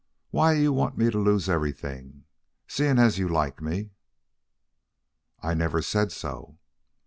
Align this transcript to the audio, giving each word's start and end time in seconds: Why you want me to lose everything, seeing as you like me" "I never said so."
Why 0.31 0.53
you 0.53 0.73
want 0.73 0.97
me 0.97 1.11
to 1.11 1.19
lose 1.19 1.47
everything, 1.47 2.23
seeing 2.67 2.97
as 2.97 3.19
you 3.19 3.29
like 3.29 3.61
me" 3.61 3.91
"I 5.43 5.53
never 5.53 5.83
said 5.83 6.11
so." 6.11 6.57